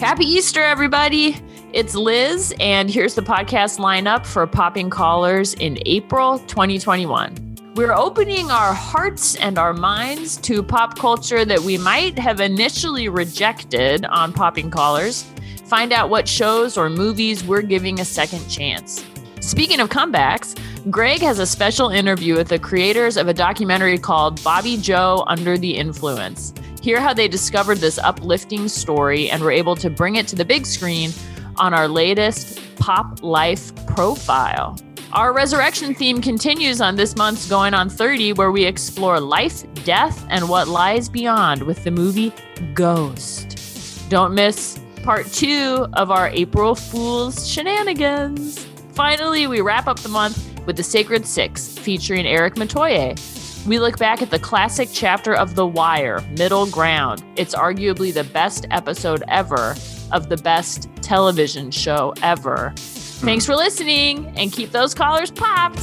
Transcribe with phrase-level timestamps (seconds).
[0.00, 1.36] Happy Easter, everybody.
[1.74, 7.72] It's Liz, and here's the podcast lineup for Popping Collars in April 2021.
[7.74, 13.10] We're opening our hearts and our minds to pop culture that we might have initially
[13.10, 15.26] rejected on Popping Collars.
[15.66, 19.04] Find out what shows or movies we're giving a second chance.
[19.42, 20.58] Speaking of comebacks,
[20.90, 25.58] Greg has a special interview with the creators of a documentary called Bobbi Jo Under
[25.58, 26.54] the Influence.
[26.80, 30.44] Hear how they discovered this uplifting story and were able to bring it to the
[30.44, 31.12] big screen
[31.56, 34.78] on our latest Pop Life profile.
[35.12, 40.24] Our resurrection theme continues on this month's Going on 30, where we explore life, death,
[40.30, 42.32] and what lies beyond with the movie
[42.74, 44.08] Ghost.
[44.08, 48.64] Don't miss part two of our April Fool's shenanigans.
[48.92, 53.18] Finally, we wrap up the month with The Sacred Six, featuring Eric Matoye.
[53.66, 57.22] We look back at the classic chapter of The Wire, Middle Ground.
[57.36, 59.74] It's arguably the best episode ever
[60.12, 62.70] of the best television show ever.
[62.70, 63.26] Hmm.
[63.26, 65.78] Thanks for listening and keep those collars popped.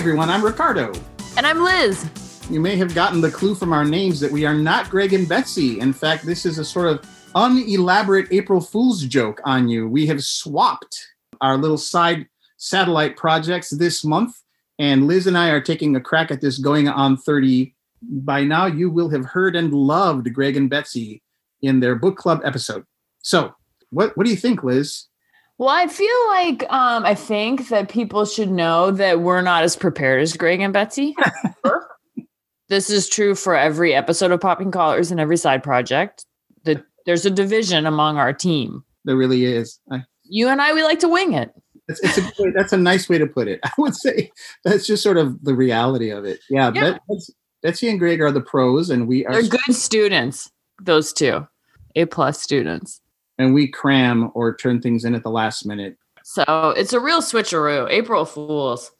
[0.00, 0.94] Everyone, I'm Ricardo.
[1.36, 2.08] And I'm Liz.
[2.48, 5.28] You may have gotten the clue from our names that we are not Greg and
[5.28, 5.78] Betsy.
[5.78, 7.04] In fact, this is a sort of
[7.36, 9.86] unelaborate April Fool's joke on you.
[9.86, 10.98] We have swapped
[11.42, 14.40] our little side satellite projects this month,
[14.78, 17.74] and Liz and I are taking a crack at this going on 30.
[18.00, 21.22] By now, you will have heard and loved Greg and Betsy
[21.60, 22.86] in their book club episode.
[23.20, 23.54] So,
[23.90, 25.08] what, what do you think, Liz?
[25.60, 29.76] Well, I feel like um, I think that people should know that we're not as
[29.76, 31.14] prepared as Greg and Betsy.
[32.70, 36.24] this is true for every episode of Popping Collars and every side project.
[36.64, 38.84] That there's a division among our team.
[39.04, 39.78] There really is.
[39.92, 41.52] I, You and I, we like to wing it.
[41.88, 43.60] it's, it's a that's a nice way to put it.
[43.64, 44.32] I would say
[44.64, 46.40] that's just sort of the reality of it.
[46.48, 46.92] Yeah, Yeah.
[46.92, 47.32] Bet- Betsy,
[47.62, 50.50] Betsy and Greg are the pros, and we are They're good students.
[50.80, 51.46] Those two,
[51.96, 53.02] A plus students.
[53.40, 55.96] And we cram or turn things in at the last minute.
[56.22, 57.90] So it's a real switcheroo.
[57.90, 58.92] April Fools.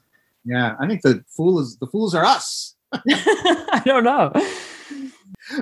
[0.44, 2.74] Yeah, I think the fool is the fools are us.
[2.94, 4.32] I don't know.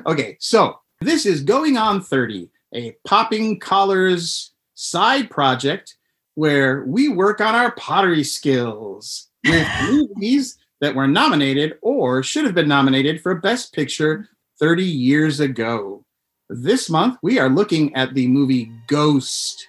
[0.06, 5.96] Okay, so this is going on 30, a popping collars side project
[6.36, 12.54] where we work on our pottery skills with movies that were nominated or should have
[12.54, 14.28] been nominated for Best Picture
[14.60, 16.04] 30 years ago.
[16.50, 19.68] This month, we are looking at the movie Ghost.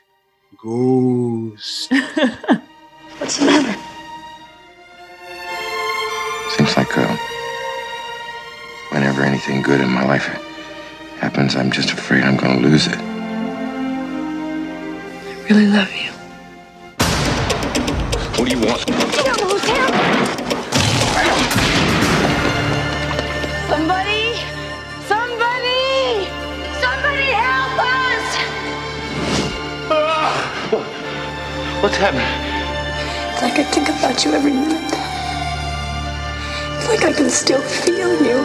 [0.63, 1.91] Ghost.
[1.91, 3.77] What's the matter?
[6.55, 7.17] Seems like uh,
[8.93, 10.23] whenever anything good in my life
[11.19, 12.97] happens, I'm just afraid I'm going to lose it.
[12.97, 13.01] I
[15.49, 16.13] really love you.
[18.39, 18.79] What do you want?
[18.87, 19.98] Somebody!
[31.81, 32.27] What's happening?
[33.31, 34.83] It's like I think about you every minute.
[36.75, 38.35] It's like I can still feel you.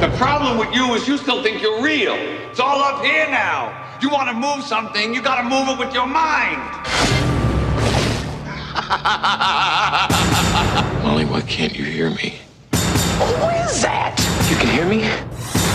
[0.00, 2.12] The problem with you is you still think you're real.
[2.12, 3.72] It's all up here now.
[4.02, 6.60] You want to move something, you got to move it with your mind.
[11.02, 12.34] Molly, why can't you hear me?
[12.72, 14.14] Who is that?
[14.50, 15.00] You can hear me?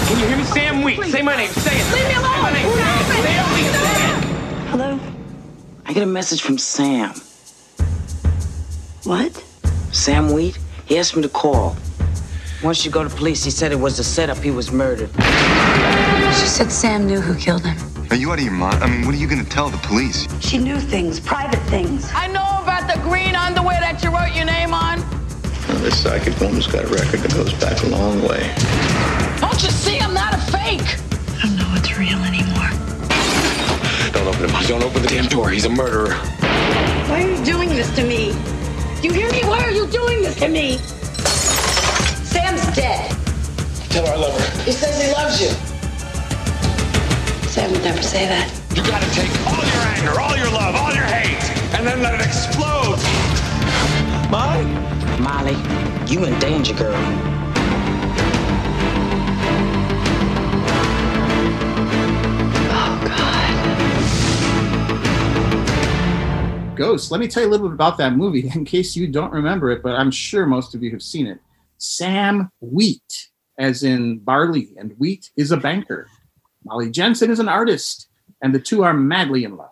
[0.05, 0.43] Can you hear me?
[0.43, 1.01] Sam Wheat.
[1.05, 1.49] Say my name.
[1.49, 1.91] Say it.
[1.91, 2.35] Leave me alone.
[2.35, 3.44] Say my name.
[5.87, 7.13] I get a message from Sam.
[9.03, 9.31] What?
[9.91, 10.57] Sam Wheat?
[10.87, 11.77] He asked me to call.
[12.63, 14.37] Once you go to police, he said it was a setup.
[14.37, 15.11] He was murdered.
[15.13, 17.77] She said Sam knew who killed him.
[18.09, 18.83] Are you out of your mind?
[18.83, 20.27] I mean, what are you going to tell the police?
[20.41, 22.09] She knew things, private things.
[22.15, 24.99] I know about the green underwear that you wrote your name on.
[25.83, 28.41] this psychic woman's got a record that goes back a long way.
[29.39, 31.04] Don't you see I'm not a fake?
[34.45, 34.69] Don't open.
[34.69, 35.49] Don't open the damn door.
[35.49, 36.13] He's a murderer.
[36.13, 38.31] Why are you doing this to me?
[39.01, 39.41] Do you hear me?
[39.43, 40.77] Why are you doing this to me?
[42.27, 43.09] Sam's dead.
[43.89, 44.63] Tell her I love her.
[44.63, 45.49] He says he loves you.
[47.49, 48.51] Sam would never say that.
[48.75, 51.41] You got to take all your anger, all your love, all your hate,
[51.73, 52.99] and then let it explode.
[54.29, 54.65] Molly?
[55.21, 55.55] Molly,
[56.11, 57.34] you in danger, girl.
[66.75, 67.11] Ghost.
[67.11, 69.71] Let me tell you a little bit about that movie in case you don't remember
[69.71, 71.39] it, but I'm sure most of you have seen it.
[71.77, 76.07] Sam Wheat as in barley and wheat, is a banker.
[76.63, 78.07] Molly Jensen is an artist,
[78.41, 79.69] and the two are madly in love.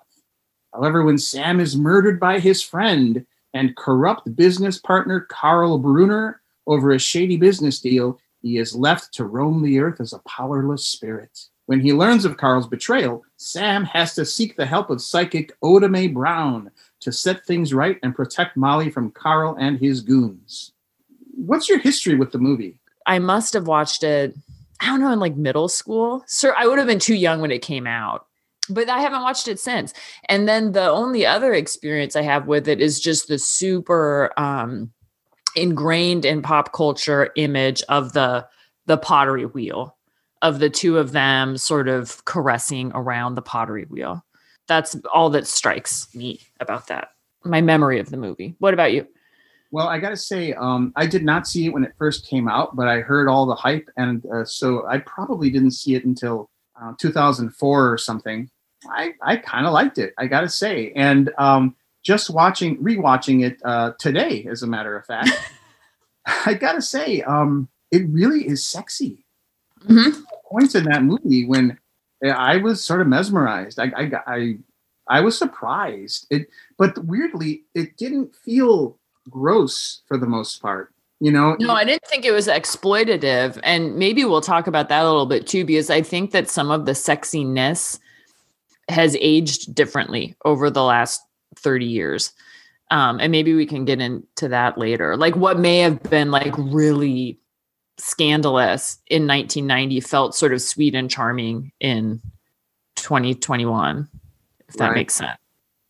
[0.74, 6.92] However, when Sam is murdered by his friend and corrupt business partner Carl Bruner over
[6.92, 11.48] a shady business deal, he is left to roam the earth as a powerless spirit.
[11.66, 15.88] When he learns of Carl's betrayal, Sam has to seek the help of psychic Oda
[15.88, 16.72] Mae Brown
[17.04, 20.72] to set things right and protect Molly from Carl and his goons.
[21.36, 22.78] What's your history with the movie?
[23.06, 24.36] I must have watched it,
[24.80, 26.24] I don't know, in like middle school.
[26.28, 28.28] Sir, I would have been too young when it came out,
[28.70, 29.94] but I haven't watched it since.
[30.30, 34.92] And then the only other experience I have with it is just the super um,
[35.56, 38.48] ingrained in pop culture image of the
[38.86, 39.96] the pottery wheel
[40.42, 44.24] of the two of them sort of caressing around the pottery wheel.
[44.74, 47.10] That's all that strikes me about that.
[47.44, 48.56] My memory of the movie.
[48.58, 49.08] What about you?
[49.70, 52.48] Well, I got to say, um, I did not see it when it first came
[52.48, 56.06] out, but I heard all the hype, and uh, so I probably didn't see it
[56.06, 56.50] until
[56.82, 58.50] uh, 2004 or something.
[58.90, 63.46] I, I kind of liked it, I got to say, and um, just watching, rewatching
[63.46, 65.30] it uh, today, as a matter of fact,
[66.46, 69.26] I got to say, um, it really is sexy.
[69.86, 70.22] Mm-hmm.
[70.50, 71.78] Points in that movie when
[72.24, 73.80] I was sort of mesmerized.
[73.80, 74.58] I, I, I,
[75.08, 76.28] I was surprised.
[76.30, 76.48] It,
[76.78, 78.98] but weirdly, it didn't feel
[79.30, 80.94] gross for the most part.
[81.20, 83.58] You know, No, I didn't think it was exploitative.
[83.64, 86.70] And maybe we'll talk about that a little bit too, because I think that some
[86.70, 88.00] of the sexiness
[88.90, 91.22] has aged differently over the last
[91.56, 92.34] 30 years.
[92.92, 95.16] Um, and maybe we can get into that later.
[95.16, 97.40] Like what may have been like really
[97.98, 102.22] scandalous in 1990 felt sort of sweet and charming in
[102.96, 104.08] 2021,
[104.68, 104.96] if that Right.
[104.96, 105.38] makes sense.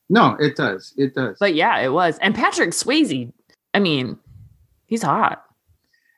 [0.09, 0.93] no, it does.
[0.97, 1.37] It does.
[1.39, 2.17] But yeah, it was.
[2.19, 3.31] And Patrick Swayze,
[3.73, 4.17] I mean,
[4.85, 5.45] he's hot.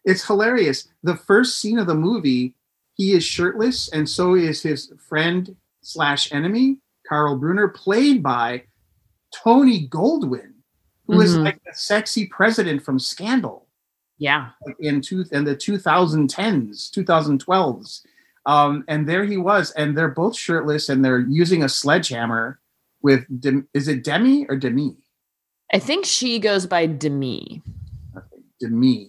[0.03, 0.87] it's hilarious.
[1.03, 2.53] The first scene of the movie,
[2.93, 6.77] he is shirtless, and so is his friend slash enemy,
[7.07, 8.63] Carl Bruner, played by
[9.33, 10.53] Tony Goldwyn,
[11.07, 11.43] who is Mhm.
[11.45, 13.64] like the sexy president from Scandal
[14.17, 14.49] Yeah.
[14.79, 18.01] in two in the 2010s, 2012s.
[18.45, 22.59] Um, and there he was, and they're both shirtless, and they're using a sledgehammer
[23.01, 24.95] with Dem- is it Demi or Demi?
[25.73, 27.61] I think she goes by Demi.
[28.59, 29.07] Demi.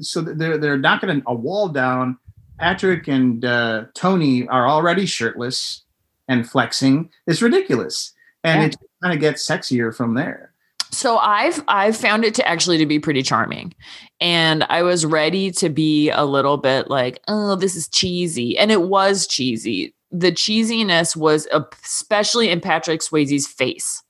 [0.00, 2.18] So they're they're knocking a wall down.
[2.58, 5.82] Patrick and uh, Tony are already shirtless
[6.28, 7.10] and flexing.
[7.26, 8.12] It's ridiculous,
[8.44, 8.66] and Yeah.
[8.68, 10.52] it kind of gets sexier from there.
[10.96, 13.74] So I've I've found it to actually to be pretty charming.
[14.18, 18.56] And I was ready to be a little bit like, oh, this is cheesy.
[18.56, 19.94] And it was cheesy.
[20.10, 24.02] The cheesiness was especially in Patrick Swayze's face.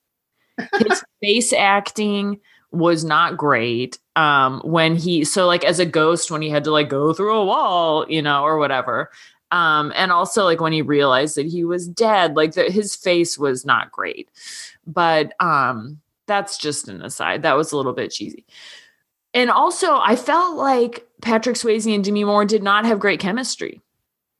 [0.78, 2.38] His face acting
[2.70, 3.98] was not great.
[4.14, 7.36] Um, when he so like as a ghost, when he had to like go through
[7.36, 9.10] a wall, you know, or whatever.
[9.50, 13.36] Um, and also like when he realized that he was dead, like that his face
[13.36, 14.30] was not great.
[14.86, 17.42] But um that's just an aside.
[17.42, 18.44] That was a little bit cheesy.
[19.34, 23.80] And also, I felt like Patrick Swayze and Demi Moore did not have great chemistry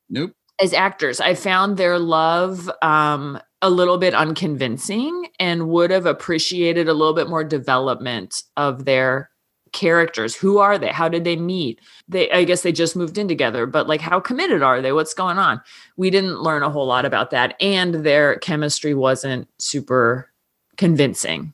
[0.09, 0.33] Nope.
[0.61, 1.21] as actors.
[1.21, 7.15] I found their love um, a little bit unconvincing and would have appreciated a little
[7.15, 9.31] bit more development of their
[9.73, 10.35] characters.
[10.35, 10.89] Who are they?
[10.89, 11.81] How did they meet?
[12.09, 14.93] They I guess they just moved in together, but like how committed are they?
[14.93, 15.61] What's going on?
[15.99, 20.31] We didn't learn a whole lot about that and their chemistry wasn't super
[20.79, 21.53] convincing.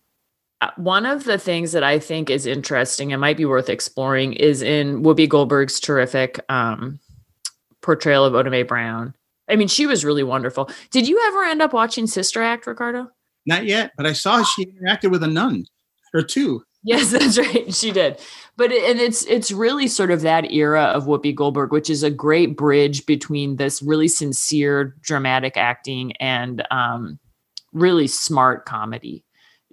[0.62, 4.34] Uh, One of the things that I think is interesting and might be worth exploring
[4.34, 7.00] is in Whoopi Goldberg's terrific um,
[7.80, 9.12] portrayal of Oda Mae Brown.
[9.48, 10.70] I mean, she was really wonderful.
[10.92, 13.10] Did you ever end up watching Sister Act, Ricardo?
[13.44, 15.66] Not yet, but I saw she interacted with a nun
[16.14, 16.62] or two.
[16.84, 17.74] Yes, that's right.
[17.74, 18.20] She did.
[18.56, 22.04] But it, and it's it's really sort of that era of Whoopi Goldberg, which is
[22.04, 27.18] a great bridge between this really sincere dramatic acting and um,
[27.72, 29.24] really smart comedy.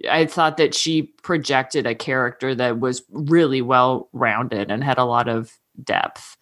[0.08, 5.04] I thought that she projected a character that was really well rounded and had a
[5.04, 6.36] lot of depth.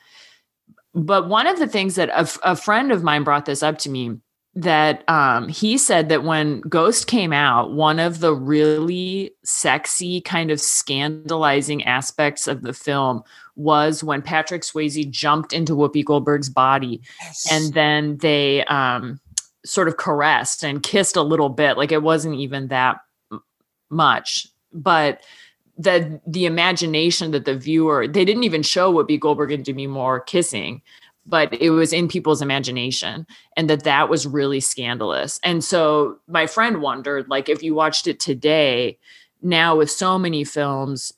[0.95, 3.79] But one of the things that a, f- a friend of mine brought this up
[3.79, 4.19] to me
[4.55, 10.51] that um, he said that when Ghost came out, one of the really sexy, kind
[10.51, 13.23] of scandalizing aspects of the film
[13.55, 17.03] was when Patrick Swayze jumped into Whoopi Goldberg's body
[17.53, 19.21] and then they um,
[19.65, 21.77] sort of caressed and kissed a little bit.
[21.77, 22.99] Like it wasn't even that
[23.91, 25.23] much, but
[25.77, 30.21] the the imagination that the viewer they didn't even show Whoopi Goldberg and Demi Moore
[30.21, 30.83] kissing,
[31.25, 33.27] but it was in people's imagination,
[33.57, 35.39] and that that was really scandalous.
[35.45, 38.99] And so my friend wondered, like, if you watched it today,
[39.43, 41.13] now with so many films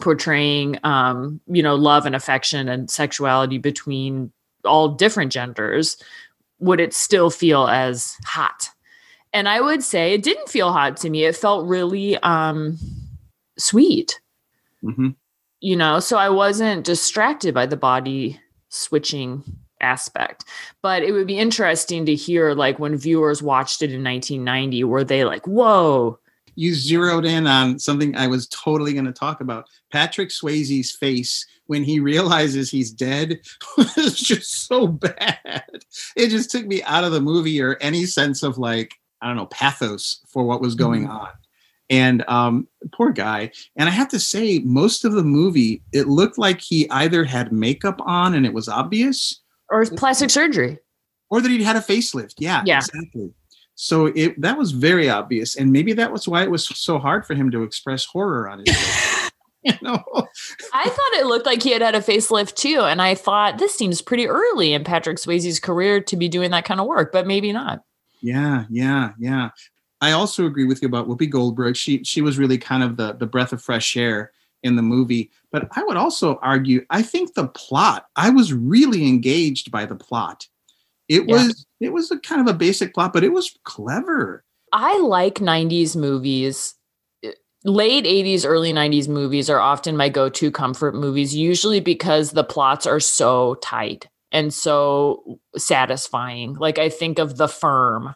[0.00, 4.32] portraying um, you know love and affection and sexuality between
[4.64, 5.96] all different genders
[6.58, 8.70] would it still feel as hot
[9.32, 11.24] and i would say it didn't feel hot to me.
[11.24, 12.78] It felt really um
[13.58, 14.20] sweet.
[14.82, 15.10] Hmm
[15.60, 19.42] you know so i wasn't distracted by the body switching
[19.80, 20.44] aspect.
[20.82, 25.04] But it would be interesting to hear like when viewers watched it in 1990 were
[25.04, 26.18] they like whoa.
[26.58, 29.68] You zeroed in on something I was totally going to talk about.
[29.92, 33.40] Patrick Swayze's face when he realizes he's dead
[33.76, 35.84] was just so bad.
[36.16, 39.36] It just took me out of the movie or any sense of like, I don't
[39.36, 41.10] know, pathos for what was going Mhm.
[41.10, 41.28] on.
[41.88, 43.52] And um, poor guy.
[43.76, 47.52] And I have to say, most of the movie, it looked like he either had
[47.52, 50.78] makeup on and it was obvious, or plastic surgery
[51.30, 52.34] or that he'd had a facelift.
[52.38, 52.78] Yeah, Yeah.
[52.78, 53.32] exactly.
[53.74, 57.26] So it that was very obvious, and maybe that was why it was so hard
[57.26, 59.30] for him to express horror on his face.
[59.62, 60.02] you know,
[60.72, 62.80] I thought it looked like he had had a facelift too.
[62.80, 66.64] And I thought this seems pretty early in Patrick Swayze's career to be doing that
[66.64, 67.82] kind of work, but maybe not.
[68.26, 69.50] Yeah, yeah, yeah.
[70.00, 71.76] I also agree with you about Whoopi Goldberg.
[71.76, 75.30] She she was really kind of the the breath of fresh air in the movie.
[75.52, 78.06] But I would also argue, I think the plot.
[78.16, 80.46] I was really engaged by the plot.
[81.08, 81.36] It Yeah.
[81.36, 84.44] was it was a kind of a basic plot, but it was clever.
[84.72, 86.74] I like 90s movies.
[87.24, 87.30] Uh,
[87.64, 92.44] late 80s, early 90s movies are often my go to comfort movies, usually because the
[92.44, 96.54] plots are so tight and so satisfying.
[96.54, 98.14] Like I think of The Firm.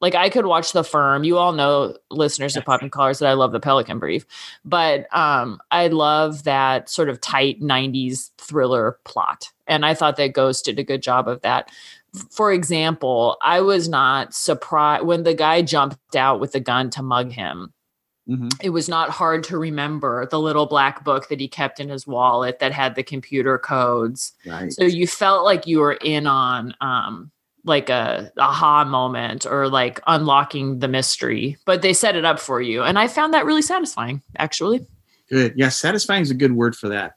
[0.00, 1.24] Like I could watch The Firm.
[1.24, 4.26] You all know, listeners of Popping Collars, that I love the Pelican Brief,
[4.64, 9.50] but um, I love that sort of tight 90s thriller plot.
[9.68, 11.70] And I thought that Ghost did a good job of that
[12.30, 17.02] for example, I was not surprised when the guy jumped out with the gun to
[17.02, 17.72] mug him.
[18.28, 18.52] Mhm.
[18.62, 22.06] It was not hard to remember the little black book that he kept in his
[22.06, 24.32] wallet that had the computer codes.
[24.46, 24.72] Right.
[24.72, 27.30] So you felt like you were in on um
[27.64, 32.60] like a aha moment or like unlocking the mystery, but they set it up for
[32.60, 32.82] you.
[32.82, 34.86] And I found that really satisfying, actually.
[35.30, 35.54] Good.
[35.56, 37.14] Yeah, satisfying is a good word for that.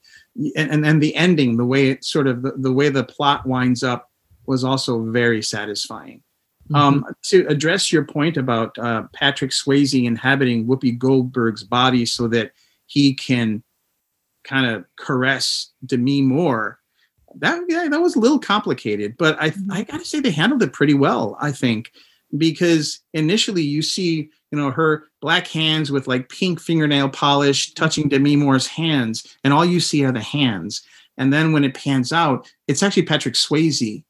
[0.55, 3.45] And and, and the ending, the way it sort of the, the way the plot
[3.45, 4.09] winds up
[4.47, 6.21] was also very satisfying.
[6.73, 12.53] Um, to address your point about uh, Patrick Swayze inhabiting Whoopi Goldberg's body so that
[12.87, 13.61] he can
[14.43, 16.79] kind of caress Demi Moore,
[17.39, 20.63] that yeah, that was a little complicated, but I I got to say they handled
[20.63, 21.37] it pretty well.
[21.39, 21.91] I think
[22.37, 28.07] because initially you see you know her black hands with like pink fingernail polish touching
[28.07, 30.81] Demi Moore's hands, and all you see are the hands.
[31.17, 34.03] And then when it pans out, it's actually Patrick Swayze,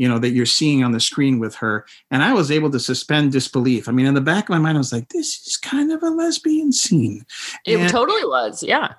[0.00, 1.84] you know, that you're seeing on the screen with her.
[2.10, 3.86] And I was able to suspend disbelief.
[3.86, 6.02] I mean, in the back of my mind, I was like, this is kind of
[6.02, 7.22] a lesbian scene.
[7.66, 8.62] It And- totally was.
[8.62, 8.94] Yeah.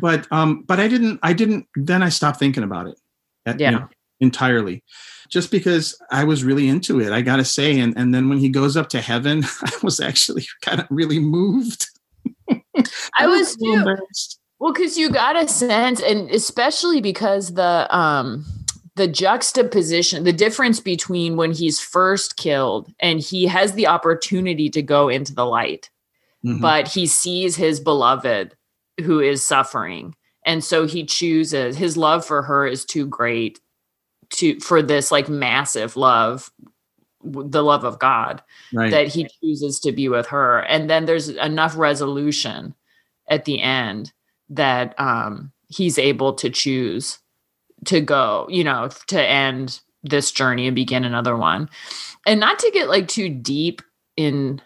[0.00, 1.66] but um, but I didn't, I didn't.
[1.74, 2.98] Then I stopped thinking about it.
[3.46, 3.70] uh, you Yeah.
[3.70, 3.88] know,
[4.20, 4.84] entirely,
[5.30, 7.12] just because I was really into it.
[7.12, 10.44] I gotta say, and and then when he goes up to heaven, I was actually
[10.60, 11.86] kind of really moved.
[13.18, 13.84] I was too.
[14.60, 18.44] Well, because you got a sense, and especially because the um
[18.96, 24.82] the juxtaposition, the difference between when he's first killed and he has the opportunity to
[24.82, 25.90] go into the light,
[26.44, 26.60] Mhm.
[26.60, 28.54] but he sees his beloved
[29.02, 30.14] who is suffering.
[30.44, 33.60] And so he chooses his love for her is too great
[34.30, 36.50] to for this like massive love,
[37.24, 38.42] the love of God
[38.74, 38.90] right.
[38.90, 42.74] that he chooses to be with her and then there's enough resolution
[43.30, 44.12] at the end
[44.48, 47.18] that um he's able to choose
[47.84, 51.68] to go you know to end this journey and begin another one.
[52.26, 53.82] And not to get like too deep
[54.16, 54.60] into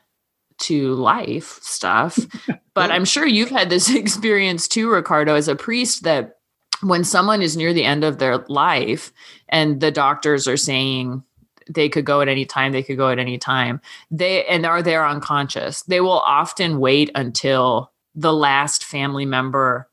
[0.95, 2.19] life stuff
[2.75, 6.39] but i'm sure you've had this experience too ricardo as a priest that
[6.83, 9.13] when someone is near the end of their life
[9.49, 11.23] and the doctors are saying
[11.69, 13.81] they could go at any time they could go at any time
[14.11, 19.89] they and are they're unconscious they will often wait until the last family member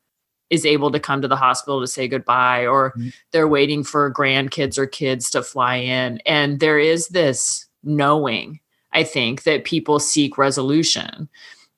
[0.53, 3.13] is able to come to the hospital to say goodbye or Mhm.
[3.31, 8.59] they're waiting for grandkids or kids to fly in and there is this knowing
[8.93, 11.27] i think that people seek resolution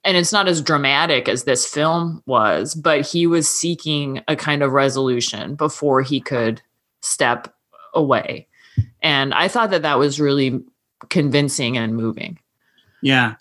[0.03, 4.61] and it's not as dramatic as this film was but he was seeking a kind
[4.61, 6.61] of resolution before he could
[7.01, 7.53] step
[7.93, 8.45] away
[9.01, 10.59] and i thought that that was really
[11.09, 12.37] convincing and moving
[13.01, 13.35] Yeah.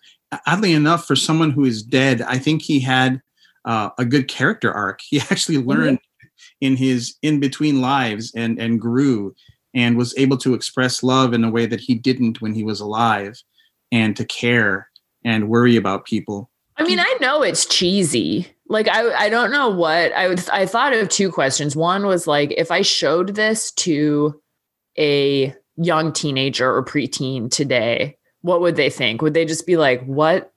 [0.48, 3.22] Oddly enough, for someone who is dead, I think he had
[3.64, 5.00] uh, a good character arc.
[5.08, 5.98] He actually learned
[6.60, 9.34] in his in between lives and and grew
[9.74, 12.80] and was able to express love in a way that he didn't when he was
[12.80, 13.42] alive,
[13.90, 14.88] and to care
[15.24, 16.50] and worry about people.
[16.76, 20.66] I mean, I know it's cheesy, like I I don't know what I would I
[20.66, 21.76] thought of two questions.
[21.76, 24.40] One was like if I showed this to
[24.98, 29.22] a young teenager or preteen today, what would they think?
[29.22, 30.52] Would they just be like, "What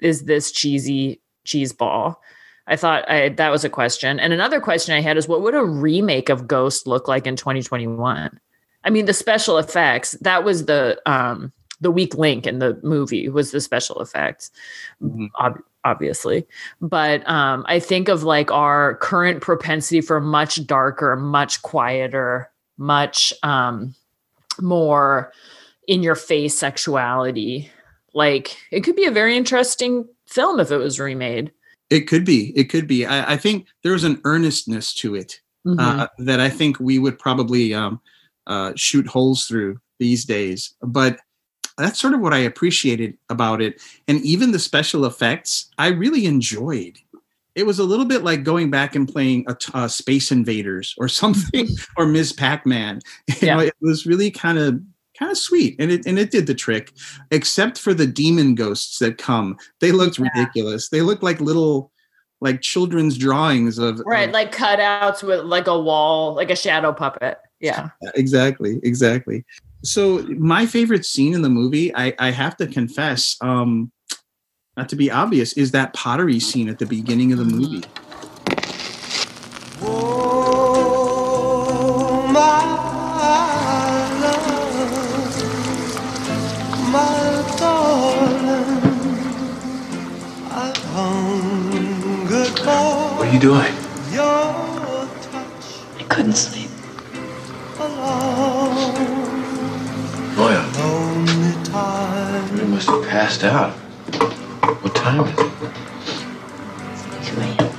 [0.00, 2.20] is this cheesy cheese ball?"
[2.66, 4.20] I thought I, that was a question.
[4.20, 7.36] And another question I had is what would a remake of Ghost look like in
[7.36, 8.38] 2021?
[8.84, 13.28] I mean, the special effects, that was the um the weak link in the movie
[13.28, 14.50] was the special effects.
[15.02, 15.28] Mhm.
[15.40, 16.46] Ob- obviously.
[16.80, 23.32] But um I think of like our current propensity for much darker, much quieter, much
[23.42, 23.94] um
[24.60, 25.32] more
[25.88, 27.70] in your face sexuality.
[28.14, 31.50] Like it could be a very interesting film if it was remade.
[31.92, 32.56] It could be.
[32.56, 33.04] It could be.
[33.04, 35.78] I, I think there's an earnestness to it Mhm.
[35.78, 38.00] uh, that I think we would probably um,
[38.46, 40.74] uh, shoot holes through these days.
[40.82, 41.20] But
[41.78, 43.80] that's sort of what I appreciated about it.
[44.08, 46.98] And even the special effects, I really enjoyed.
[47.54, 51.08] It was a little bit like going back and playing a uh, Space Invaders or
[51.20, 51.68] something,
[51.98, 52.32] or Ms.
[52.32, 53.00] Pac-Man.
[53.40, 53.66] You know, Yeah.
[53.68, 54.80] it was really kind of
[55.22, 56.92] kind of sweet, and it and it did the trick.
[57.30, 60.88] Except for the demon ghosts that come, they looked ridiculous.
[60.88, 61.92] They looked like little,
[62.40, 66.92] like children's drawings of right, of- like cutouts with like a wall, like a shadow
[66.92, 67.38] puppet.
[67.60, 67.90] Yeah.
[68.16, 69.44] exactly exactly
[69.84, 73.92] so my favorite scene in the movie i i have to confess um
[74.76, 77.84] not to be obvious is that pottery scene at the beginning of the movie
[82.34, 82.71] What are
[93.32, 93.74] you doing?
[95.98, 96.68] I couldn't sleep.
[100.36, 100.66] Loyal.
[102.58, 103.72] You must have passed out.
[104.82, 105.50] What time is it?
[107.24, 107.72] 2 a.m.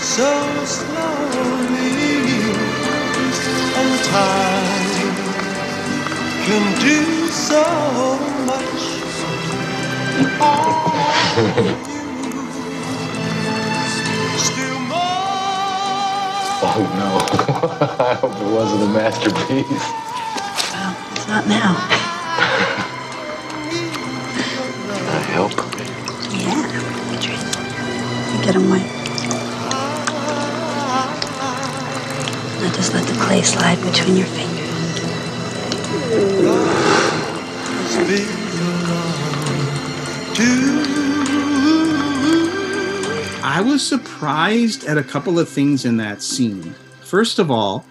[0.00, 0.30] So
[0.66, 2.02] slowly,
[3.74, 4.88] and time
[6.44, 7.07] can do
[7.48, 7.64] so
[8.44, 8.82] much.
[16.60, 17.08] Oh no.
[18.04, 19.84] I hope it wasn't a masterpiece.
[20.72, 21.72] Well, it's not now.
[24.92, 25.52] Can I help?
[26.36, 26.68] Yeah,
[27.14, 27.46] Adrian.
[28.30, 28.86] You get him wet.
[32.60, 34.58] Now just let the clay slide between your fingers.
[43.44, 46.74] I was surprised at a couple of things in that scene.
[47.02, 47.84] First of all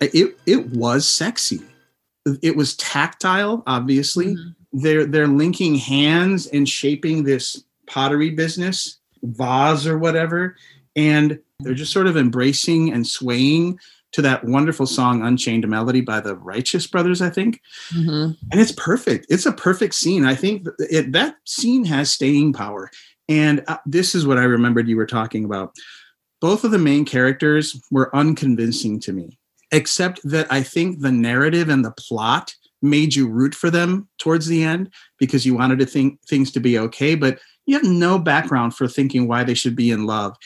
[0.00, 1.60] it it was sexy.
[2.40, 4.34] It was tactile obviously.
[4.34, 4.80] Mm-hmm.
[4.80, 10.56] They're they're linking hands and shaping this pottery business vase or whatever
[10.96, 13.78] and they're just sort of embracing and swaying
[14.14, 17.60] to that wonderful song unchained melody by the righteous brothers i think.
[17.92, 18.36] Mhm.
[18.50, 19.26] and it's perfect.
[19.28, 20.24] It's a perfect scene.
[20.24, 22.90] I think that it, that scene has staying power.
[23.28, 25.74] And uh, this is what i remembered you were talking about.
[26.40, 29.38] Both of the main characters were unconvincing to me
[29.72, 34.46] except that i think the narrative and the plot made you root for them towards
[34.46, 38.18] the end because you wanted to think things to be okay but you have no
[38.18, 40.36] background for thinking why they should be in love.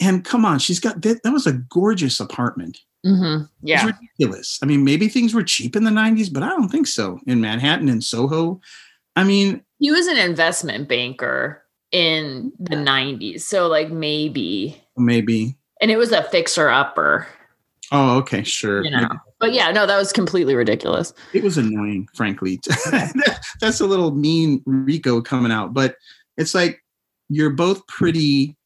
[0.00, 3.48] And come on she's got that, that was a gorgeous apartment Mhm.
[3.62, 3.86] Yeah.
[3.88, 4.58] it's ridiculous.
[4.62, 7.20] I mean, maybe things were cheap in the 90s, but I don't think so.
[7.26, 8.60] In Manhattan and Soho.
[9.16, 13.40] I mean, He was an investment banker in the 90s.
[13.44, 14.82] So, like, maybe.
[14.96, 15.56] maybe.
[15.80, 17.26] And it was a fixer upper,
[17.92, 18.84] Oh, okay, sure.
[18.84, 19.08] you know.
[19.40, 21.14] But yeah, no, that was completely ridiculous.
[21.32, 22.60] It was annoying, frankly.
[23.60, 25.96] That's a little mean Rico coming out, but
[26.36, 26.82] it's like
[27.28, 28.56] you're both pretty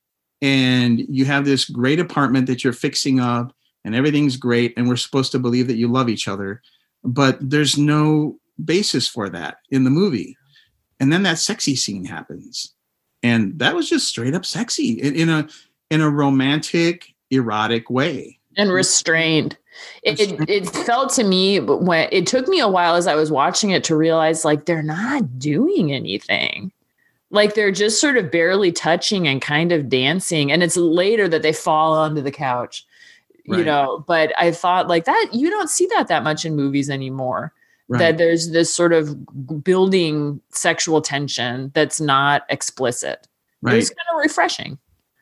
[0.40, 3.53] and you have this great apartment that you're fixing up
[3.85, 6.62] and everything's great and we're supposed to believe that you love each other,
[7.05, 10.37] but there's no basis for that in the movie.
[11.01, 12.75] And then that sexy scene happens.
[13.23, 15.49] And that was just straight up sexy in, in a
[15.90, 18.38] in a romantic, erotic way.
[18.57, 19.57] and restrained.
[20.03, 23.31] It, it it felt to me when it took me a while as I was
[23.31, 26.73] watching it to realize like they're not doing anything.
[27.31, 30.53] Like they're just sort of barely touching and kind of dancing.
[30.53, 32.87] And it's later that they fall onto the couch,
[33.44, 34.05] you know.
[34.07, 37.52] But I thought like that, you don't see that that much in movies anymore.
[37.88, 37.98] Right.
[37.98, 43.20] That there's this sort of building sexual tension that's not explicit.
[43.22, 43.28] It
[43.66, 43.76] Right.
[43.76, 44.78] was kind of refreshing.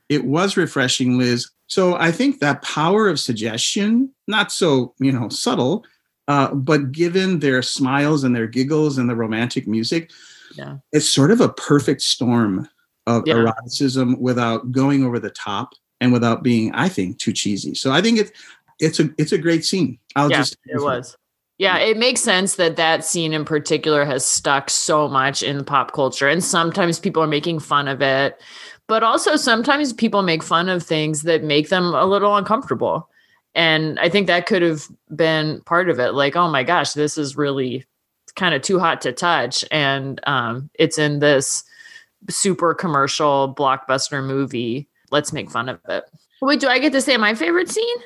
[0.09, 1.49] it was refreshing, Liz.
[1.69, 5.85] So I think that power of suggestion, not so, you know, subtle,
[6.29, 10.13] Uh, but given their smiles and their giggles and the romantic music,
[10.55, 10.77] Yeah.
[10.93, 12.69] it's sort of a perfect storm
[13.09, 13.35] of Yeah.
[13.35, 17.75] eroticism without going over the top and without being, I think, too cheesy.
[17.75, 18.33] So I think it's
[18.79, 19.99] it's a it's a great scene.
[20.17, 21.17] I'll yeah, just it was.
[21.59, 25.93] Yeah, it makes sense that that scene in particular has stuck so much in pop
[25.93, 28.41] culture, and sometimes people are making fun of it,
[28.87, 33.09] but also sometimes people make fun of things that make them a little uncomfortable.
[33.55, 34.85] And I think that could have
[35.15, 36.15] been part of it.
[36.15, 37.85] Like, oh my gosh, this is really
[38.37, 41.63] kind of too hot to touch, and um, it's in this
[42.31, 44.89] super commercial blockbuster movie.
[45.11, 46.05] Let's make fun of it.
[46.41, 47.97] Wait, do I get to say my favorite scene?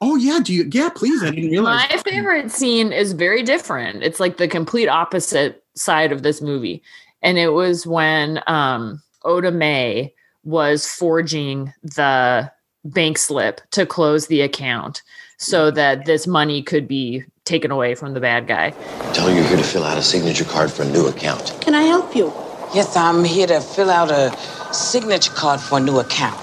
[0.00, 0.68] Oh yeah, do you?
[0.70, 1.22] Yeah, please.
[1.22, 1.90] I didn't realize.
[1.90, 4.02] My favorite scene is very different.
[4.02, 6.82] It's like the complete opposite side of this movie.
[7.22, 12.50] And it was when um, Oda Mae was forging the
[12.84, 15.02] bank slip to close the account
[15.38, 18.70] so that this money could be taken away from the bad guy.
[19.12, 21.56] Tell her you're here to fill out a signature card for a new account.
[21.60, 22.32] Can I help you?
[22.72, 24.34] Yes, I'm here to fill out a
[24.72, 26.38] signature card for a new account.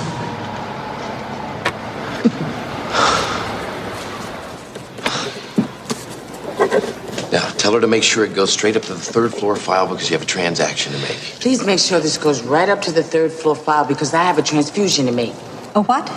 [7.30, 9.86] Now, tell her to make sure it goes straight up to the third floor file
[9.86, 11.16] because you have a transaction to make.
[11.38, 14.38] Please make sure this goes right up to the third floor file because I have
[14.38, 15.32] a transfusion to make.
[15.76, 16.08] A what?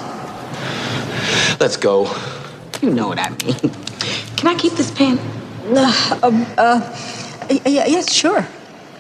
[1.59, 2.11] Let's go.
[2.81, 3.53] You know what I mean.
[4.35, 5.19] Can I keep this pen?
[5.67, 6.81] Uh, um, uh,
[7.51, 8.41] yeah, y- yes, sure.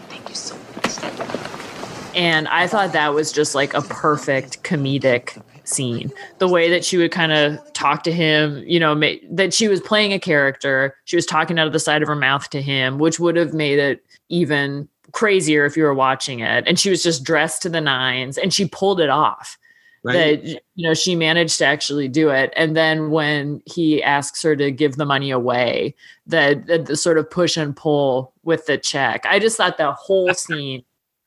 [0.09, 2.15] Thank you so much.
[2.15, 6.11] And I thought that was just like a perfect comedic scene.
[6.39, 9.67] The way that she would kind of talk to him, you know, ma- that she
[9.67, 10.95] was playing a character.
[11.05, 13.53] She was talking out of the side of her mouth to him, which would have
[13.53, 16.67] made it even crazier if you were watching it.
[16.67, 19.57] And she was just dressed to the nines and she pulled it off.
[20.05, 20.43] Right.
[20.43, 24.53] That you know she managed to actually do it, and then when he asks her
[24.53, 25.95] to give the money away,
[26.27, 29.93] the, the the sort of push and pull with the check, I just thought the
[29.93, 30.83] whole scene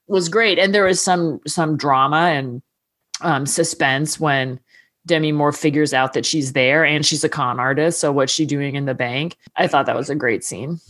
[0.09, 2.61] was great, and there was some some drama and
[3.21, 4.61] um, suspense when
[5.07, 8.01] Demi Moore figures out that she's there and she's a con artist.
[8.01, 9.37] So what's she doing in the bank?
[9.57, 10.81] I thought that was a great scene.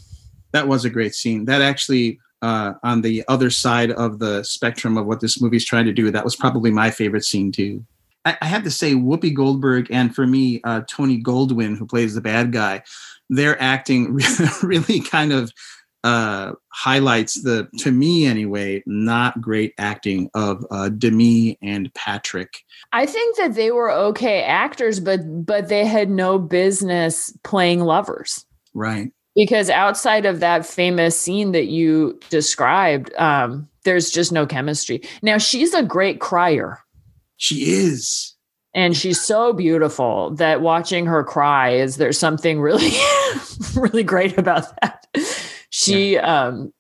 [0.53, 1.45] that was a great scene.
[1.45, 5.85] That actually, uh, on the other side of the spectrum of what this movie's trying
[5.87, 7.85] to do, that was probably my favorite scene too.
[8.25, 12.15] I, I have to say, Whoopi Goldberg and for me, uh, Tony Goldwyn, who plays
[12.15, 12.83] the bad guy,
[13.29, 14.19] their acting
[14.63, 15.53] really kind of
[16.05, 22.63] uh, highlights the, to me anyway, not great acting of uh, Demi and Patrick.
[22.93, 28.45] I think that they were okay actors, but but they had no business playing lovers.
[28.75, 29.11] Right.
[29.35, 35.39] because outside of that famous scene that you described um, there's just no chemistry now
[35.39, 36.79] she's a great crier
[37.39, 38.35] She is.
[38.75, 42.91] and she's so beautiful that watching her cry is there's something really
[43.75, 45.07] really great about that
[45.77, 46.73] she um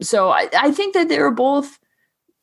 [0.00, 1.78] so I, I think that they were both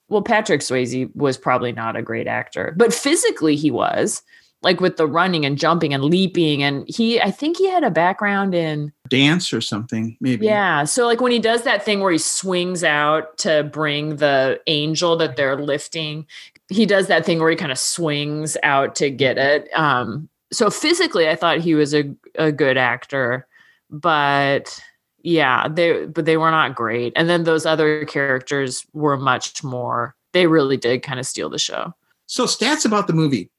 [0.09, 4.21] well patrick swayze was probably not a great actor but physically he was
[4.61, 7.91] like with the running and jumping and leaping and he i think he had a
[7.91, 10.45] background in Dance or something, maybe.
[10.45, 10.85] yeah.
[10.85, 15.17] So like when he does that thing where he swings out to bring the angel
[15.17, 16.25] that they're lifting,
[16.69, 19.67] he does that thing where he kind of swings out to get it.
[19.77, 23.45] Um so physically I thought he was a a good actor,
[23.89, 24.81] but
[25.23, 27.13] yeah, they but they were not great.
[27.15, 31.59] And then those other characters were much more they really did kind of steal the
[31.59, 31.93] show.
[32.27, 33.49] So, stats about the movie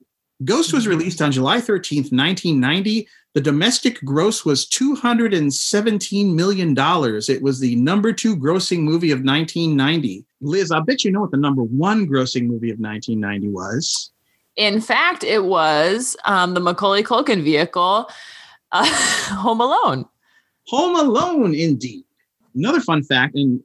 [0.44, 3.06] Ghost was released on July 13th, 1990.
[3.34, 6.74] The domestic gross was $217 million.
[6.76, 10.24] It was the number two grossing movie of 1990.
[10.40, 14.10] Liz, I bet you know what the number one grossing movie of 1990 was.
[14.56, 18.10] In fact, it was um, the Macaulay Culkin vehicle,
[18.72, 18.84] uh,
[19.36, 20.06] Home Alone.
[20.68, 22.04] Home Alone, indeed.
[22.54, 23.60] Another fun fact, and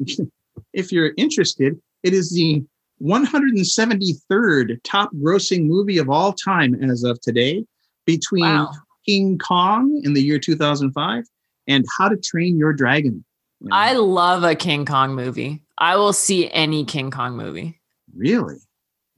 [0.74, 2.64] if you're interested, it is the
[3.02, 7.64] 173rd top grossing movie of all time as of today,
[8.06, 8.72] between Wow.
[9.06, 11.24] King Kong in the year 2005,
[11.68, 13.24] and How to Train Your Dragon.
[13.72, 15.64] I love a King Kong movie.
[15.78, 17.80] I will see any King Kong movie.
[18.16, 18.58] Really?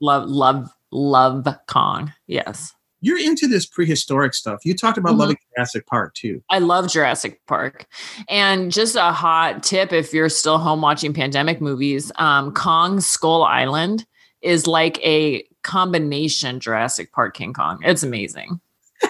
[0.01, 2.13] Love, love, love Kong.
[2.27, 2.73] Yes.
[3.01, 4.59] You're into this prehistoric stuff.
[4.65, 5.19] You talked about Mhm.
[5.19, 6.43] loving Jurassic Park too.
[6.49, 7.85] I love Jurassic Park.
[8.27, 13.43] And just a hot tip if you're still home watching pandemic movies, um, Kong Skull
[13.43, 14.05] Island
[14.41, 17.79] is like a combination Jurassic Park King Kong.
[17.83, 18.59] It's amazing.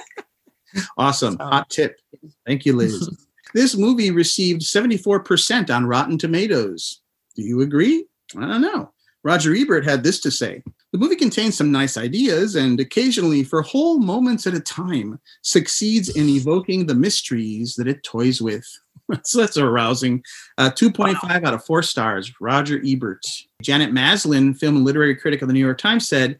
[0.97, 1.36] Awesome.
[1.39, 1.99] Hot tip.
[2.45, 3.10] Thank you, Liz.
[3.56, 7.02] this movie received 74% on Rotten Tomatoes.
[7.36, 8.06] Do you agree?
[8.38, 8.91] I don't know.
[9.23, 13.62] Roger Ebert had this to say The movie contains some nice ideas and occasionally, for
[13.62, 18.65] whole moments at a time, succeeds in evoking the mysteries that it toys with.
[19.23, 20.23] so that's arousing.
[20.58, 22.34] Uh, 2.5 out of 4 stars.
[22.41, 23.25] Roger Ebert.
[23.62, 26.39] Janet Maslin, film and literary critic of the New York Times, said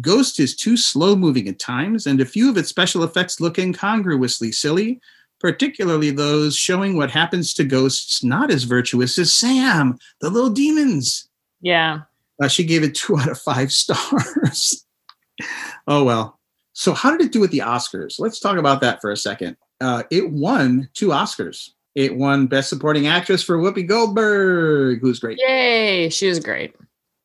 [0.00, 3.58] Ghost is too slow moving at times, and a few of its special effects look
[3.58, 5.00] incongruously silly,
[5.40, 11.28] particularly those showing what happens to ghosts not as virtuous as Sam, the little demons.
[11.60, 12.02] Yeah.
[12.40, 14.84] Uh, she gave it two out of five stars.
[15.86, 16.38] oh, well.
[16.72, 18.18] So, how did it do with the Oscars?
[18.18, 19.56] Let's talk about that for a second.
[19.80, 21.70] Uh, it won two Oscars.
[21.94, 25.38] It won Best Supporting Actress for Whoopi Goldberg, who's great.
[25.40, 26.08] Yay.
[26.10, 26.74] She was great.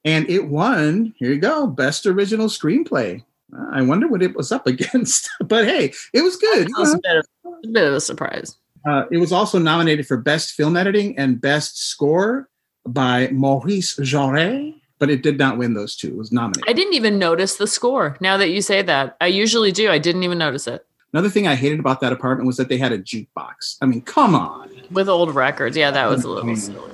[0.03, 3.23] And it won, here you go, Best Original Screenplay.
[3.55, 6.67] Uh, I wonder what it was up against, but hey, it was good.
[6.67, 8.57] That was a bit of, a bit of a surprise.
[8.87, 12.49] Uh, it was also nominated for Best Film Editing and Best Score
[12.87, 16.07] by Maurice Jarre, but it did not win those two.
[16.07, 16.69] It was nominated.
[16.69, 18.17] I didn't even notice the score.
[18.19, 19.89] Now that you say that, I usually do.
[19.89, 20.85] I didn't even notice it.
[21.13, 23.77] Another thing I hated about that apartment was that they had a jukebox.
[23.81, 24.69] I mean, come on.
[24.91, 25.77] With old records.
[25.77, 26.55] Yeah, that was a little mm-hmm.
[26.55, 26.91] silly.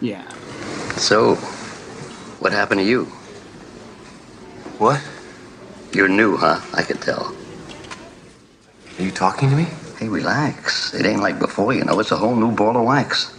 [0.00, 0.28] Yeah.
[0.96, 1.36] So,
[2.40, 3.04] what happened to you?
[4.78, 5.02] What?
[5.94, 6.60] You're new, huh?
[6.74, 7.34] I could tell.
[8.98, 9.68] Are you talking to me?
[9.98, 10.92] Hey, relax.
[10.92, 11.98] It ain't like before, you know.
[12.00, 13.34] It's a whole new ball of wax.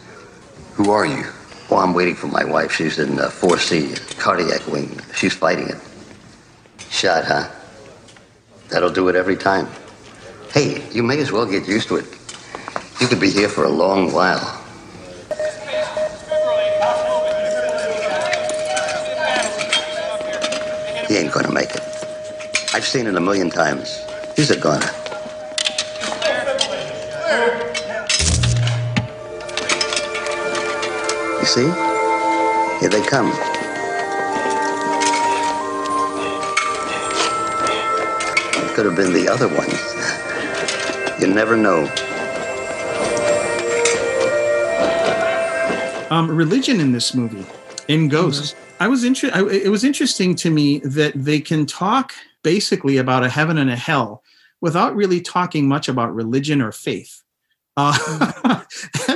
[0.74, 1.26] Who are you?
[1.74, 2.72] Well, I'm waiting for my wife.
[2.72, 4.96] She's in uh, 4C, cardiac wing.
[5.16, 5.78] She's fighting it.
[6.92, 7.50] Shot, huh?
[8.70, 9.68] That'll do it every time.
[10.52, 12.06] Hey, you may as well get used to it.
[13.02, 14.62] You could be here for a long while.
[21.08, 21.82] He ain't gonna make it.
[22.76, 23.98] I've seen it a million times.
[24.36, 25.03] He's a goner.
[31.54, 31.66] See?
[32.80, 33.28] Here they come.
[38.58, 41.22] It could have been the other ones.
[41.22, 41.84] You never know.
[46.10, 47.46] Um, religion in this movie,
[47.88, 48.56] in Ghosts.
[48.80, 49.48] I was interested.
[49.52, 53.76] It was interesting to me that they can talk basically about a heaven and a
[53.76, 54.24] hell
[54.60, 57.22] without really talking much about religion or faith.
[57.78, 58.63] Uh,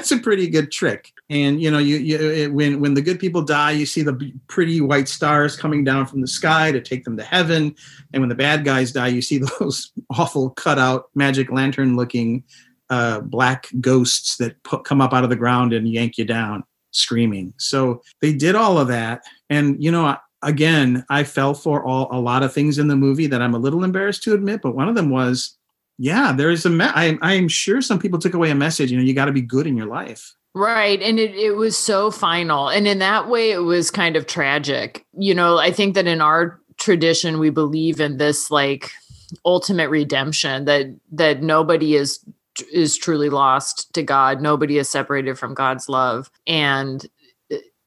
[0.08, 1.12] that's a pretty good trick.
[1.30, 4.32] And you know, you, you it, when when the good people die, you see the
[4.48, 7.76] pretty white stars coming down from the sky to take them to heaven.
[8.14, 12.44] And when the bad guys die, you see those awful cutout magic lantern looking
[12.90, 16.64] uh, black ghosts that put, come up out of the ground and yank you down
[16.92, 17.54] screaming.
[17.58, 19.24] So they did all of that.
[19.50, 22.96] And you know, I- again, I fell for all a lot of things in the
[22.96, 24.62] movie that I'm a little embarrassed to admit.
[24.62, 25.57] But one of them was
[25.98, 26.70] yeah, there is a.
[26.70, 28.92] Me- I, I'm sure some people took away a message.
[28.92, 30.36] You know, you got to be good in your life.
[30.54, 31.02] Right.
[31.02, 32.70] And it, it was so final.
[32.70, 35.06] And in that way, it was kind of tragic.
[35.18, 38.90] You know, I think that in our tradition, we believe in this like
[39.46, 42.24] ultimate redemption that that nobody is
[42.74, 44.42] is truly lost to God.
[44.42, 46.32] Nobody is separated from God's love.
[46.48, 47.06] And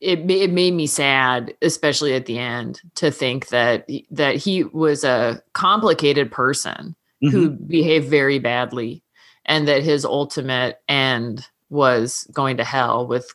[0.01, 5.05] it, it made me sad, especially at the end, to think that that he was
[5.05, 9.03] a complicated person who behaved very badly
[9.45, 13.33] and that his ultimate end was going to hell with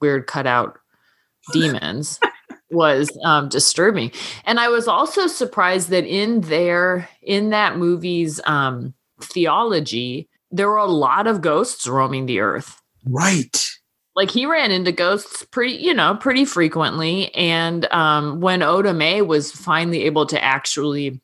[0.00, 0.78] weird cutout
[1.52, 2.20] demons
[2.70, 4.10] was um, disturbing.
[4.44, 10.76] And i was also surprised that in there in that movie's um, theology there were
[10.76, 12.80] a lot of ghosts roaming the earth.
[13.06, 13.66] Right.
[14.14, 19.22] like he ran into ghosts pretty you know pretty frequently and um when oda mae
[19.22, 21.20] was finally able to actually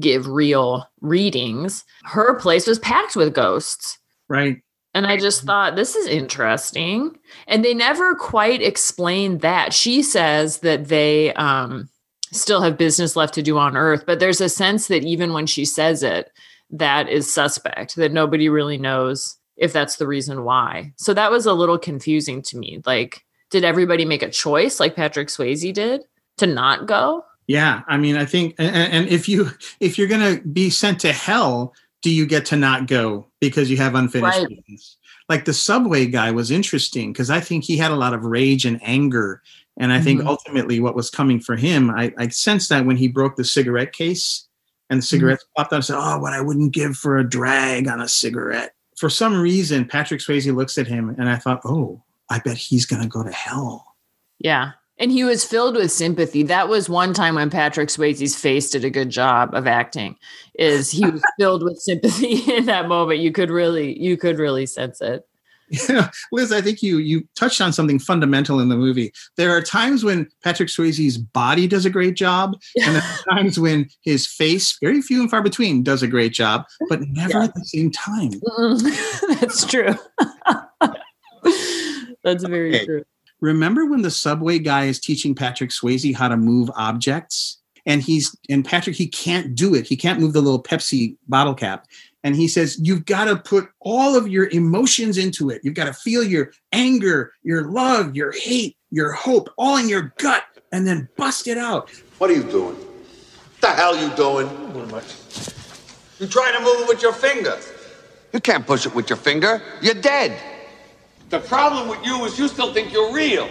[0.00, 4.62] give real readings her place was packed with ghosts Right.
[4.94, 10.58] and i just thought this is interesting and they never quite explained that she says
[10.60, 11.88] that they um
[12.32, 15.46] still have business left to do on earth but there's a sense that even when
[15.46, 16.30] she says it
[16.70, 20.92] that is suspect that nobody really knows if that's the reason why.
[20.96, 22.82] So that was a little confusing to me.
[22.84, 26.02] Like, did everybody make a choice like Patrick Swayze did
[26.38, 27.24] to not go?
[27.46, 27.82] Yeah.
[27.88, 31.74] I mean, I think, and, and if you if you're gonna be sent to hell
[32.02, 34.48] do you get to not go because you have unfinished Right.
[34.48, 34.98] business?
[35.30, 38.66] Like the subway guy was interesting because I think he had a lot of rage
[38.66, 39.42] and anger.
[39.78, 40.26] And I think Mhm.
[40.26, 43.94] ultimately what was coming for him, I, I sensed that when he broke the cigarette
[43.94, 44.46] case
[44.90, 47.88] and the cigarettes popped out, I said, Oh, what I wouldn't give for a drag
[47.88, 48.74] on a cigarette.
[48.98, 52.84] For some reason, Patrick Swayze looks at him and I thought, Oh, I bet he's
[52.84, 53.96] going to go to hell.
[54.38, 54.72] Yeah.
[54.98, 56.44] And he was filled with sympathy.
[56.44, 60.16] That was one time when Patrick Swayze's face did a good job of acting.
[60.56, 63.18] Is he was filled with sympathy in that moment.
[63.20, 65.26] You could really, you could really sense it.
[65.88, 69.12] Yeah, Liz, I think you you touched on something fundamental in the movie.
[69.36, 72.54] There are times when Patrick Swayze's body does a great job,
[72.84, 76.34] and there are times when his face, very few and far between, does a great
[76.34, 78.32] job, but never at the same time.
[79.40, 79.94] That's true.
[82.22, 82.84] That's very Okay.
[82.84, 83.04] true.
[83.44, 87.60] Remember when the subway guy is teaching Patrick Swayze how to move objects?
[87.84, 89.86] And he's and Patrick, he can't do it.
[89.86, 91.86] He can't move the little Pepsi bottle cap.
[92.22, 95.60] And he says, You've got to put all of your emotions into it.
[95.62, 100.14] You've got to feel your anger, your love, your hate, your hope, all in your
[100.16, 101.90] gut, and then bust it out.
[102.16, 102.76] What are you doing?
[102.76, 104.48] What the hell are you doing?
[106.18, 107.58] You're trying to move it with your finger.
[108.32, 109.60] You can't push it with your finger.
[109.82, 110.53] You're dead.
[111.34, 113.48] The problem with you is you still think you're real.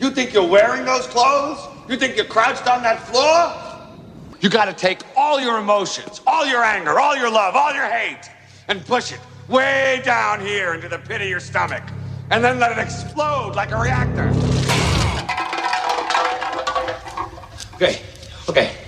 [0.00, 1.64] You think you're wearing those clothes?
[1.88, 3.96] You think you're crouched on that floor?
[4.40, 8.28] You gotta take all your emotions, all your anger, all your love, all your hate,
[8.66, 11.84] and push it way down here into the pit of your stomach.
[12.32, 14.28] And then let it explode like a reactor.
[17.76, 18.02] Okay,
[18.48, 18.81] okay.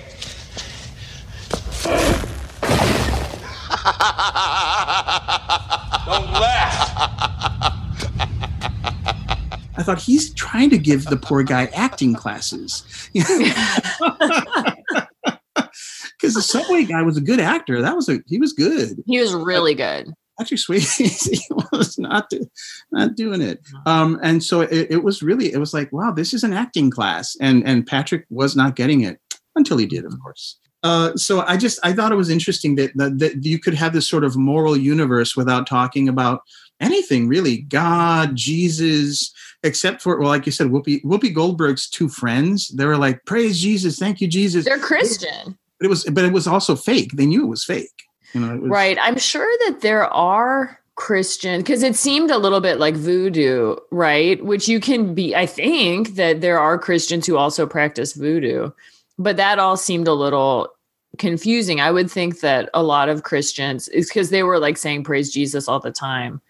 [9.85, 12.83] Thought he's trying to give the poor guy acting classes.
[16.17, 17.81] Because the subway guy was a good actor.
[17.81, 19.03] That was a he was good.
[19.05, 20.13] He was really good.
[20.37, 21.39] Patrick Swayze
[21.71, 22.49] was not do-
[22.91, 23.59] not doing it.
[23.85, 26.89] Um, and so it, it was really it was like wow, this is an acting
[26.89, 29.19] class, and and Patrick was not getting it
[29.55, 30.57] until he did, of course.
[30.83, 33.93] Uh, so I just I thought it was interesting that, that that you could have
[33.93, 36.41] this sort of moral universe without talking about
[36.79, 39.33] anything really, God, Jesus,
[39.63, 42.69] except for well, like you said, Whoopi Whoopi Goldberg's two friends.
[42.69, 45.57] They were like, "Praise Jesus, thank you, Jesus." They're Christian.
[45.79, 47.11] But it was, but it was also fake.
[47.13, 48.03] They knew it was fake.
[48.33, 48.97] You know, it was, Right.
[49.01, 54.43] I'm sure that there are Christian because it seemed a little bit like voodoo, right?
[54.43, 58.71] Which you can be, I think that there are Christians who also practice voodoo,
[59.17, 60.69] but that all seemed a little
[61.17, 61.81] confusing.
[61.81, 65.31] I would think that a lot of Christians is because they were like saying praise
[65.31, 66.41] Jesus all the time.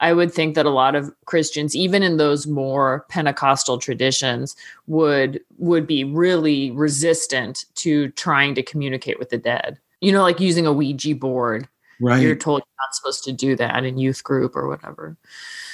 [0.00, 5.40] I would think that a lot of Christians, even in those more Pentecostal traditions, would
[5.58, 9.78] would be really resistant to trying to communicate with the dead.
[10.00, 11.68] You know, like using a Ouija board.
[12.00, 12.22] Right.
[12.22, 15.18] You're told you're not supposed to do that in youth group or whatever.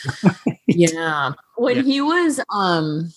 [0.66, 1.32] yeah.
[1.56, 1.82] When Yeah.
[1.82, 3.12] he was um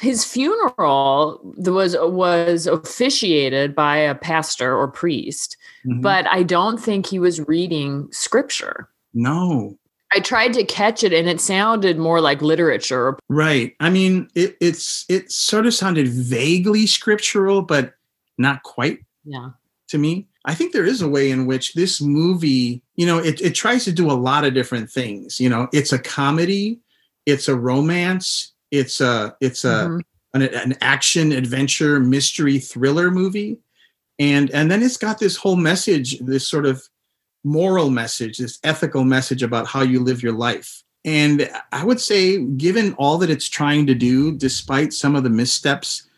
[0.00, 5.56] his funeral was was officiated by a pastor or priest,
[5.86, 6.00] Mhm.
[6.02, 8.88] but I don't think he was reading scripture.
[9.14, 9.77] no,
[10.14, 13.18] I tried to catch it and it sounded more like literature.
[13.28, 13.74] Right.
[13.80, 17.94] I mean, it, it's it sort of sounded vaguely scriptural, but
[18.38, 19.50] not quite Yeah.
[19.88, 20.26] to me.
[20.44, 23.84] I think there is a way in which this movie, you know, it, it tries
[23.84, 25.38] to do a lot of different things.
[25.38, 26.80] You know, it's a comedy,
[27.26, 30.00] it's a romance, it's a it's a Mhm.
[30.34, 33.58] an, an action adventure mystery thriller movie,
[34.18, 36.82] and and then it's got this whole message, this sort of
[37.44, 40.82] moral message, this ethical message about how you live your life.
[41.04, 45.30] And I would say, given all that it's trying to do, despite some of the
[45.30, 46.08] missteps,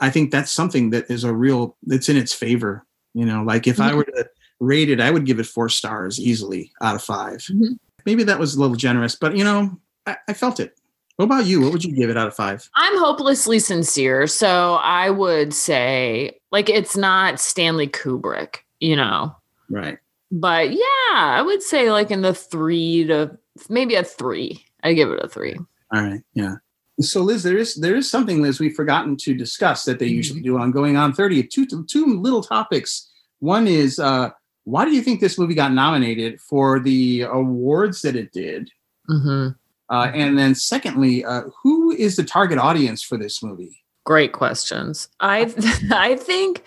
[0.00, 2.84] I think that's something that is a real that's in its favor.
[3.14, 3.96] You know, like if I Mhm.
[3.96, 4.28] were to
[4.60, 7.78] rate it, I would give it four stars easily out of 5 Mhm.
[8.06, 10.76] Maybe that was a little generous, but you know, I, I felt it.
[11.16, 11.60] What about you?
[11.60, 12.68] What would you give it out of five?
[12.74, 14.26] I'm hopelessly sincere.
[14.26, 19.34] So I would say, like, it's not Stanley Kubrick, you know,
[19.70, 19.98] Right.
[20.34, 24.64] But yeah, I would say like in the three to maybe a three.
[24.82, 25.56] I give it a three.
[25.92, 26.22] All right.
[26.34, 26.56] Yeah.
[27.00, 30.40] So Liz, there is there is something, Liz, we've forgotten to discuss that they usually
[30.40, 31.44] do on Going On 30.
[31.44, 33.10] Two two little topics.
[33.38, 34.30] One is uh
[34.64, 38.70] why do you think this movie got nominated for the awards that it did?
[39.08, 39.50] Mm-hmm.
[39.90, 43.83] Uh, and then secondly, uh, who is the target audience for this movie?
[44.04, 45.08] Great questions.
[45.20, 45.52] I
[45.90, 46.62] I think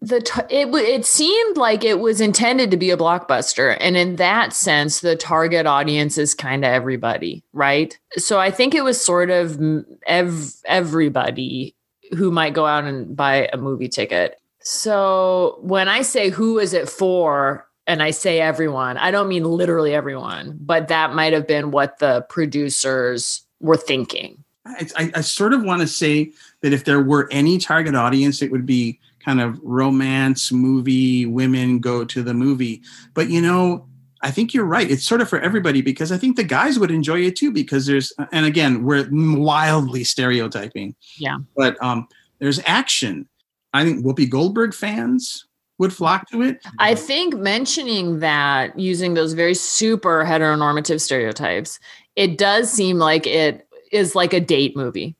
[0.00, 4.16] the t- it it seemed like it was intended to be a blockbuster, and in
[4.16, 7.98] that sense, the target audience is kind of everybody, right?
[8.16, 11.74] So I think it was sort of m- ev- everybody
[12.16, 14.38] who might go out and buy a movie ticket.
[14.60, 19.44] So when I say who is it for, and I say everyone, I don't mean
[19.44, 24.44] literally everyone, but that might have been what the producers were thinking.
[24.64, 26.30] I, I, I sort of want to say
[26.62, 31.78] that if there were any target audience, it would be kind of romance movie, women
[31.78, 32.82] go to the movie.
[33.14, 33.86] But you know,
[34.22, 34.88] I think you're right.
[34.90, 37.86] It's sort of for everybody because I think the guys would enjoy it too because
[37.86, 40.94] there's, and again, we're wildly stereotyping.
[41.18, 41.38] Yeah.
[41.56, 42.06] But um,
[42.38, 43.28] there's action.
[43.74, 45.46] I think Whoopi Goldberg fans
[45.78, 46.64] would flock to it.
[46.78, 51.80] I think mentioning that using those very super heteronormative stereotypes,
[52.14, 55.16] it does seem like it is like a date movie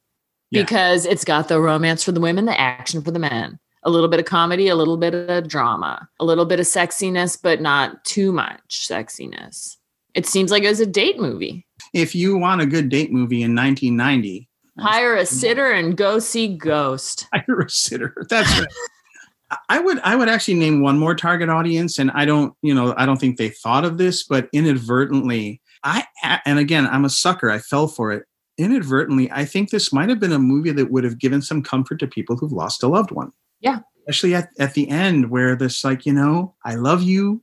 [0.53, 0.63] Yeah.
[0.63, 4.09] because it's got the romance for the women, the action for the men, a little
[4.09, 8.05] bit of comedy, a little bit of drama, a little bit of sexiness, but not
[8.05, 9.77] too much sexiness.
[10.15, 11.67] It seems like it was a date movie.
[11.95, 14.49] If you want a good date movie in 1990,
[14.79, 17.27] Hire a sitter and go see Ghost.
[17.35, 18.15] hire a sitter.
[18.29, 18.69] That's right.
[19.69, 22.95] I would I would actually name one more target audience, and I don't you know
[22.97, 26.05] I don't think they thought of this, but inadvertently I
[26.47, 27.51] and again I'm a sucker.
[27.51, 28.25] I fell for it
[28.63, 29.31] inadvertently.
[29.31, 32.07] I think this might have been a movie that would have given some comfort to
[32.07, 33.33] people who've lost a loved one.
[33.61, 33.81] Yeah.
[34.09, 37.43] especially at, at the end where this like you know I love you,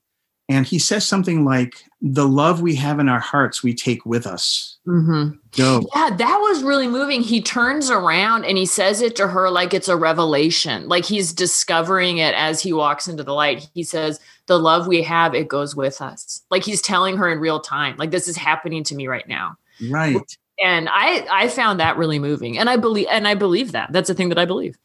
[0.50, 4.26] and he says something like the love we have in our hearts we take with
[4.26, 4.78] us.
[4.88, 5.38] Mm-hmm.
[5.56, 5.82] Go.
[5.96, 7.22] Yeah, that was really moving.
[7.22, 11.34] He turns around and he says it to her like it's a revelation, like he's
[11.34, 13.70] discovering it as he walks into the light.
[13.74, 16.42] He says, The love we have, it goes with us.
[16.50, 19.56] Like he's telling her in real time, like this is happening to me right now.
[19.90, 20.16] Right.
[20.64, 22.58] And I I found that really moving.
[22.58, 23.92] And I believe and I believe that.
[23.92, 24.78] That's a thing that I believe.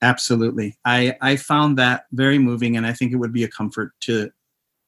[0.00, 0.76] Absolutely.
[0.84, 4.30] I, I found that very moving, and I think it would be a comfort to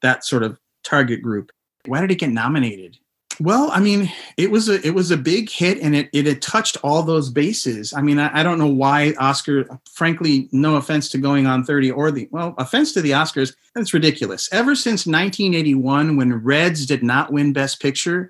[0.02, 1.50] that sort of target group.
[1.86, 2.96] Why did it get nominated?
[3.40, 6.42] Well, I mean, it was a it was a big hit, and it it had
[6.42, 7.94] touched all those bases.
[7.94, 9.66] I mean, I, I don't know why Oscar.
[9.90, 13.54] Frankly, no offense to going on thirty or the well, offense to the Oscars.
[13.74, 14.48] That's ridiculous.
[14.52, 18.28] Ever since 1981, when Reds did not win Best Picture,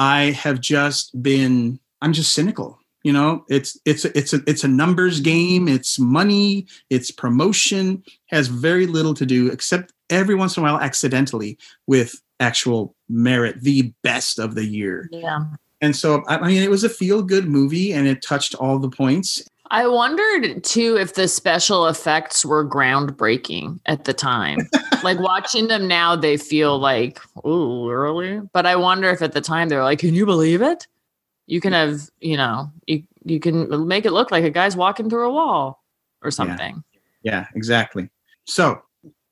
[0.00, 2.78] I have just been I'm just cynical.
[3.02, 5.68] You know, it's it's a, it's a it's a numbers game.
[5.68, 6.66] It's money.
[6.88, 8.02] It's promotion.
[8.28, 13.60] Has very little to do, except every once in a while, accidentally, with actual merit.
[13.60, 15.08] The best of the year.
[15.12, 15.44] Yeah.
[15.82, 18.78] And so, I I mean, it was a feel good movie, and it touched all
[18.78, 19.42] the points.
[19.70, 24.58] I wondered too if the special effects were groundbreaking at the time.
[25.04, 28.40] like watching them now, they feel like, ooh, early.
[28.52, 30.88] But I wonder if at the time they were like, can you believe it?
[31.46, 35.08] You can have, you know, you, you can make it look like a guy's walking
[35.08, 35.82] through a wall
[36.22, 36.82] or something.
[37.22, 38.08] Yeah, exactly.
[38.44, 38.82] So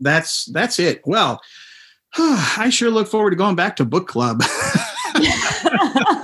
[0.00, 1.02] that's that's it.
[1.04, 1.40] Well,
[2.16, 4.42] I sure look forward to going back to book club.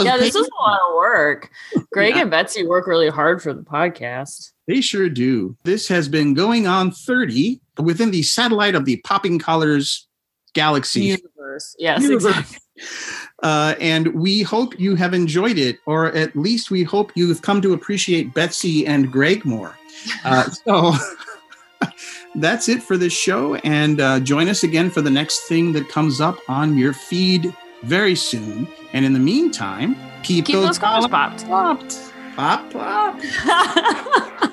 [0.00, 1.50] was yeah, this was a lot of work.
[1.92, 2.22] Greg Yeah.
[2.22, 4.52] and Betsy work really hard for the podcast.
[4.66, 5.56] They sure do.
[5.64, 10.06] This has been going on 30 within the satellite of the Popping Collars
[10.54, 11.02] galaxy.
[11.02, 11.74] Universe.
[11.78, 12.24] Yes, Universe.
[12.38, 12.58] exactly.
[13.42, 17.60] Uh, and we hope you have enjoyed it, or at least we hope you've come
[17.62, 19.76] to appreciate Betsy and Greg more.
[20.24, 20.92] Uh, so
[22.36, 23.54] that's it for this show.
[23.56, 27.54] And uh, join us again for the next thing that comes up on your feed
[27.82, 28.66] very soon.
[28.92, 31.46] And in the meantime, keep, Keep those collars popped.
[31.46, 31.96] popped.
[32.36, 33.20] Pop, pop.